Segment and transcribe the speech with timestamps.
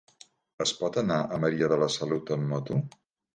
[0.63, 2.81] Es pot anar a Maria de la Salut amb moto?